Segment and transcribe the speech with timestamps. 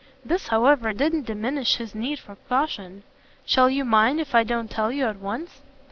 [0.25, 3.03] This however didn't diminish his need of caution.
[3.45, 5.61] "Shall you mind if I don't tell you at once?"